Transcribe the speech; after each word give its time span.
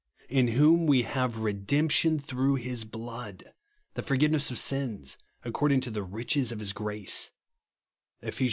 "In 0.29 0.47
whom 0.57 0.87
^ue 0.87 1.05
have 1.05 1.37
redemption 1.37 2.17
through 2.19 2.55
his 2.55 2.85
blood, 2.85 3.53
the 3.93 4.01
forgiveness 4.01 4.49
of 4.49 4.57
sins, 4.57 5.15
according 5.45 5.81
to 5.81 5.91
the 5.91 6.01
riches 6.01 6.51
of 6.51 6.57
his 6.57 6.73
grace," 6.73 7.29
(Eph. 8.23 8.39
i. 8.39 8.39